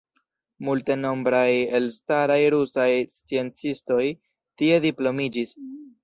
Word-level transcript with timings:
Multenombraj 0.67 1.49
elstaraj 1.79 2.37
rusaj 2.53 2.87
sciencistoj 3.17 4.01
tie 4.63 4.79
diplomiĝis. 4.87 5.53